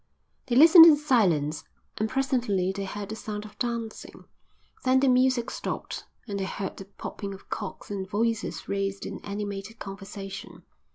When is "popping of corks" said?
6.85-7.91